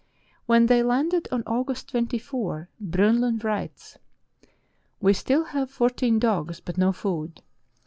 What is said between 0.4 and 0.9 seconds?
When they